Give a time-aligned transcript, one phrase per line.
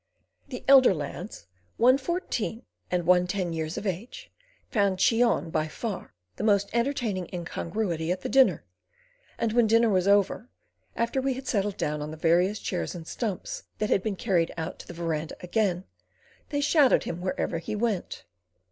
[0.47, 1.45] The elder lads,
[1.77, 4.31] one fourteen and one ten years of age,
[4.71, 8.65] found Cheon by far the most entertaining incongruity at the dinner,
[9.37, 13.61] and when dinner was over—after we had settled down on the various chairs and stumps
[13.77, 18.25] that had been carried out to the verandah again—they shadowed him wherever he went.